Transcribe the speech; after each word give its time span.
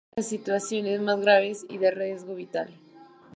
Atiende 0.15 0.17
las 0.21 0.29
situaciones 0.29 0.99
más 1.01 1.21
graves 1.21 1.63
y 1.69 1.77
de 1.77 1.91
riesgo 1.91 2.33
vital. 2.33 2.73